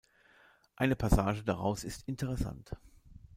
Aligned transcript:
Eine 0.77 0.95
Passage 0.95 1.43
daraus 1.43 1.83
ist 1.83 2.07
interessant. 2.07 2.71